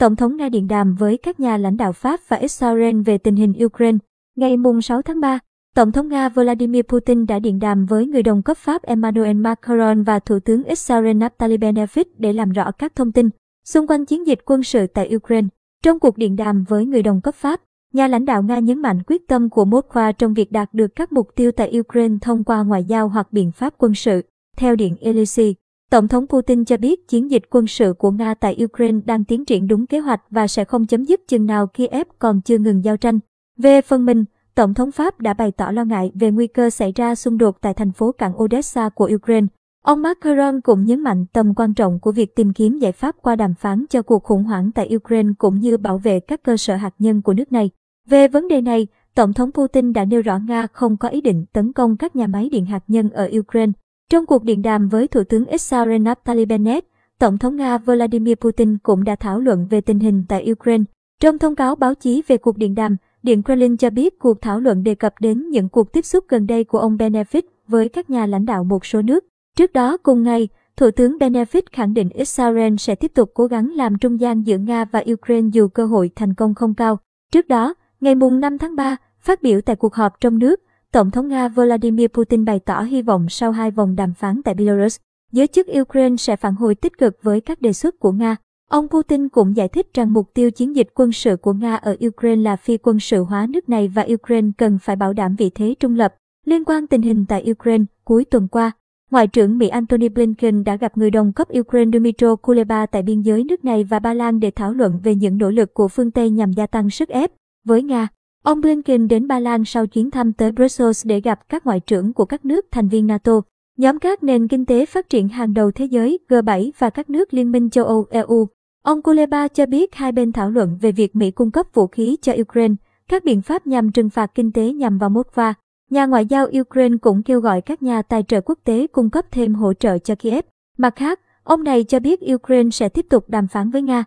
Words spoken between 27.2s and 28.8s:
dịch quân sự của Nga tại